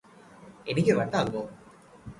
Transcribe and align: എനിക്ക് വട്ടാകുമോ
എനിക്ക് 0.67 0.93
വട്ടാകുമോ 0.93 1.43